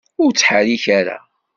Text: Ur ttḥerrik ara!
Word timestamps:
Ur 0.21 0.31
ttḥerrik 0.31 0.85
ara! 0.99 1.17